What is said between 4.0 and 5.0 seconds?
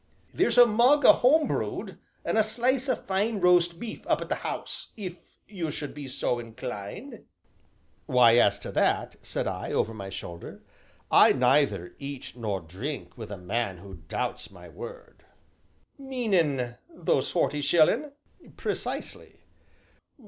up at th' 'ouse,